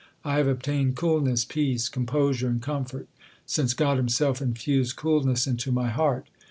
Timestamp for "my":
5.71-5.89